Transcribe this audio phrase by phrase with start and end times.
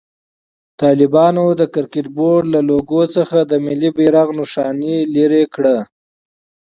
[0.81, 4.65] طالبانو د کرکټ بورډ له لوګو څخه د ملي بيرغ نخښه
[5.15, 5.77] لېري کړه.